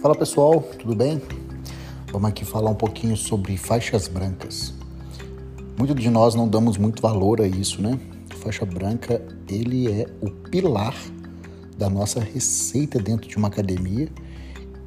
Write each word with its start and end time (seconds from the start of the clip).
Fala 0.00 0.14
pessoal, 0.14 0.60
tudo 0.78 0.94
bem? 0.94 1.20
Vamos 2.12 2.28
aqui 2.28 2.44
falar 2.44 2.70
um 2.70 2.74
pouquinho 2.74 3.16
sobre 3.16 3.56
faixas 3.56 4.06
brancas. 4.06 4.72
Muitos 5.76 6.00
de 6.00 6.08
nós 6.08 6.36
não 6.36 6.46
damos 6.48 6.76
muito 6.76 7.02
valor 7.02 7.40
a 7.40 7.48
isso, 7.48 7.82
né? 7.82 7.98
Faixa 8.36 8.64
branca, 8.64 9.20
ele 9.48 9.90
é 9.90 10.06
o 10.20 10.30
pilar 10.30 10.94
da 11.76 11.90
nossa 11.90 12.20
receita 12.20 13.00
dentro 13.00 13.28
de 13.28 13.36
uma 13.36 13.48
academia 13.48 14.08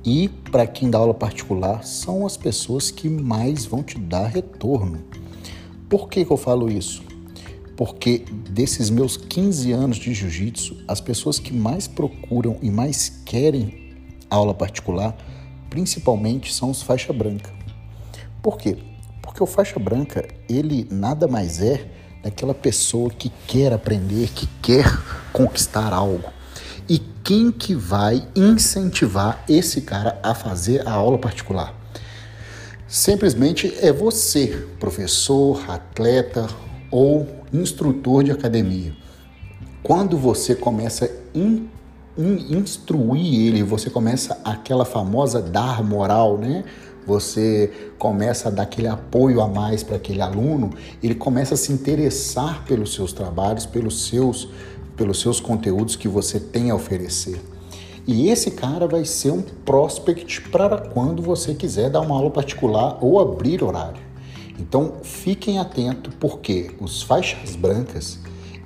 e 0.05 0.29
para 0.49 0.65
quem 0.65 0.89
dá 0.89 0.99
aula 0.99 1.13
particular, 1.13 1.83
são 1.83 2.25
as 2.25 2.37
pessoas 2.37 2.89
que 2.89 3.09
mais 3.09 3.65
vão 3.65 3.83
te 3.83 3.99
dar 3.99 4.27
retorno. 4.27 5.03
Por 5.89 6.07
que, 6.07 6.23
que 6.23 6.31
eu 6.31 6.37
falo 6.37 6.71
isso? 6.71 7.03
Porque 7.75 8.23
desses 8.49 8.89
meus 8.89 9.17
15 9.17 9.73
anos 9.73 9.97
de 9.97 10.13
jiu-jitsu, 10.13 10.85
as 10.87 11.01
pessoas 11.01 11.37
que 11.37 11.53
mais 11.53 11.85
procuram 11.85 12.57
e 12.61 12.71
mais 12.71 13.21
querem 13.25 13.80
aula 14.31 14.53
particular, 14.53 15.15
principalmente 15.69 16.53
são 16.53 16.71
os 16.71 16.81
faixa 16.81 17.13
branca. 17.13 17.51
Por 18.41 18.57
quê? 18.57 18.77
Porque 19.21 19.43
o 19.43 19.45
faixa 19.45 19.79
branca, 19.79 20.27
ele 20.49 20.87
nada 20.89 21.27
mais 21.27 21.61
é 21.61 21.85
daquela 22.23 22.53
pessoa 22.53 23.09
que 23.09 23.31
quer 23.47 23.73
aprender, 23.73 24.29
que 24.29 24.47
quer 24.61 24.85
conquistar 25.31 25.93
algo. 25.93 26.29
E 26.89 26.99
quem 27.23 27.51
que 27.51 27.75
vai 27.75 28.27
incentivar 28.35 29.43
esse 29.47 29.81
cara 29.81 30.19
a 30.23 30.33
fazer 30.33 30.87
a 30.87 30.91
aula 30.91 31.17
particular? 31.17 31.73
Simplesmente 32.87 33.73
é 33.81 33.91
você, 33.91 34.67
professor, 34.79 35.63
atleta 35.69 36.47
ou 36.89 37.27
instrutor 37.53 38.23
de 38.23 38.31
academia. 38.31 38.93
Quando 39.81 40.17
você 40.17 40.53
começa 40.53 41.05
a 41.05 41.09
instruir 42.49 43.47
ele, 43.47 43.63
você 43.63 43.89
começa 43.89 44.39
aquela 44.43 44.85
famosa 44.85 45.41
dar 45.41 45.83
moral, 45.83 46.37
né? 46.37 46.63
Você 47.05 47.71
começa 47.97 48.49
a 48.49 48.51
dar 48.51 48.63
aquele 48.63 48.87
apoio 48.87 49.41
a 49.41 49.47
mais 49.47 49.83
para 49.83 49.95
aquele 49.95 50.21
aluno, 50.21 50.69
ele 51.01 51.15
começa 51.15 51.55
a 51.55 51.57
se 51.57 51.71
interessar 51.71 52.63
pelos 52.65 52.93
seus 52.93 53.11
trabalhos, 53.11 53.65
pelos 53.65 54.07
seus, 54.07 54.49
pelos 54.95 55.19
seus 55.19 55.39
conteúdos 55.39 55.95
que 55.95 56.07
você 56.07 56.39
tem 56.39 56.69
a 56.69 56.75
oferecer. 56.75 57.41
E 58.07 58.29
esse 58.29 58.51
cara 58.51 58.87
vai 58.87 59.05
ser 59.05 59.31
um 59.31 59.41
prospect 59.41 60.41
para 60.49 60.77
quando 60.77 61.21
você 61.21 61.53
quiser 61.53 61.89
dar 61.89 62.01
uma 62.01 62.15
aula 62.15 62.31
particular 62.31 62.97
ou 63.01 63.19
abrir 63.19 63.63
horário. 63.63 64.01
Então 64.59 64.95
fiquem 65.01 65.59
atentos 65.59 66.13
porque 66.19 66.71
os 66.79 67.01
faixas 67.01 67.55
brancas 67.55 68.19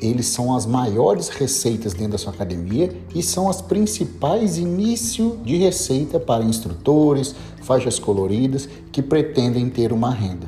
eles 0.05 0.27
são 0.27 0.55
as 0.55 0.65
maiores 0.65 1.29
receitas 1.29 1.93
dentro 1.93 2.13
da 2.13 2.17
sua 2.17 2.33
academia 2.33 2.95
e 3.13 3.23
são 3.23 3.49
as 3.49 3.61
principais 3.61 4.57
início 4.57 5.39
de 5.43 5.57
receita 5.57 6.19
para 6.19 6.43
instrutores, 6.43 7.35
faixas 7.61 7.99
coloridas 7.99 8.69
que 8.91 9.01
pretendem 9.01 9.69
ter 9.69 9.91
uma 9.91 10.11
renda. 10.11 10.47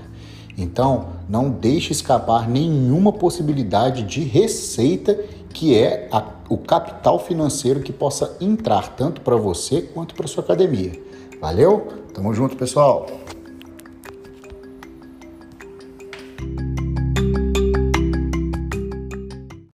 Então, 0.58 1.09
não 1.30 1.50
deixe 1.50 1.91
escapar 1.91 2.50
nenhuma 2.50 3.13
possibilidade 3.13 4.03
de 4.03 4.22
receita 4.22 5.13
que 5.53 5.75
é 5.75 6.08
a, 6.11 6.23
o 6.50 6.58
capital 6.58 7.19
financeiro 7.19 7.81
que 7.81 7.94
possa 7.94 8.35
entrar 8.41 8.95
tanto 8.95 9.22
para 9.22 9.35
você 9.35 9.81
quanto 9.81 10.16
para 10.16 10.28
sua 10.28 10.44
academia. 10.44 10.91
Valeu? 11.39 11.88
Tamo 12.13 12.33
junto, 12.33 12.55
pessoal. 12.55 13.05